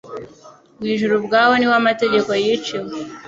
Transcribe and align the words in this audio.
Mu 0.79 0.85
ijuru 0.93 1.13
ubwaho 1.19 1.51
ni 1.55 1.65
ho 1.69 1.73
amategeko 1.81 2.29
yiciwe. 2.43 2.93